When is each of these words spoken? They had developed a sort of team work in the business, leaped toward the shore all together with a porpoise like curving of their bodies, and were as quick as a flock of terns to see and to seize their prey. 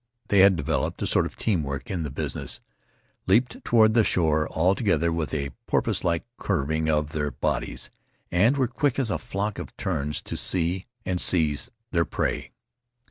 They 0.29 0.39
had 0.39 0.55
developed 0.55 0.99
a 1.03 1.05
sort 1.05 1.27
of 1.27 1.35
team 1.35 1.61
work 1.61 1.91
in 1.91 2.01
the 2.01 2.09
business, 2.09 2.59
leaped 3.27 3.63
toward 3.63 3.93
the 3.93 4.03
shore 4.03 4.47
all 4.47 4.73
together 4.73 5.13
with 5.13 5.31
a 5.31 5.51
porpoise 5.67 6.03
like 6.03 6.25
curving 6.39 6.89
of 6.89 7.11
their 7.11 7.29
bodies, 7.29 7.91
and 8.31 8.57
were 8.57 8.63
as 8.63 8.71
quick 8.71 8.97
as 8.97 9.11
a 9.11 9.19
flock 9.19 9.59
of 9.59 9.77
terns 9.77 10.19
to 10.23 10.35
see 10.35 10.87
and 11.05 11.19
to 11.19 11.25
seize 11.25 11.69
their 11.91 12.05
prey. 12.05 12.49